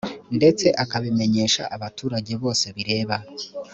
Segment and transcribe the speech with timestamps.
[0.37, 3.15] ndetse akabimenyesha abaturage bose bireba